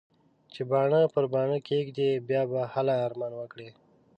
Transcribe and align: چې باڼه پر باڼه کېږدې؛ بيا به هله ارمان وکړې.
چې 0.53 0.61
باڼه 0.69 1.01
پر 1.13 1.25
باڼه 1.33 1.57
کېږدې؛ 1.69 2.09
بيا 2.27 2.41
به 2.51 2.61
هله 2.73 2.93
ارمان 3.07 3.33
وکړې. 3.37 3.69